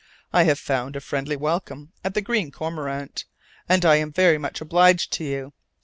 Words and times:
I 0.33 0.45
have 0.45 0.57
found 0.57 0.95
a 0.95 0.99
friendly 0.99 1.35
welcome 1.35 1.91
at 2.03 2.15
the 2.15 2.23
Green 2.23 2.49
Cormorant, 2.49 3.25
and 3.69 3.85
I 3.85 3.97
am 3.97 4.11
very 4.11 4.39
much 4.39 4.59
obliged 4.59 5.11
to 5.13 5.23
you. 5.23 5.53